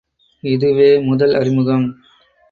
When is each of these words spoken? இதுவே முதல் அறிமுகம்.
இதுவே 0.43 0.99
முதல் 0.99 1.33
அறிமுகம். 1.33 1.85